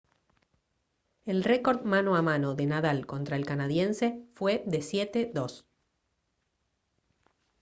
el 1.27 1.43
récord 1.43 1.81
mano 1.93 2.15
a 2.15 2.23
mano 2.23 2.55
de 2.55 2.65
nadal 2.65 3.05
contra 3.05 3.35
el 3.35 3.45
canadiense 3.45 4.25
fue 4.33 4.63
de 4.65 4.79
7-2 4.79 5.63